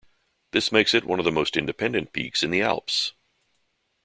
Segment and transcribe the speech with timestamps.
[0.49, 3.13] That makes it one of the most independent peaks in the Alps.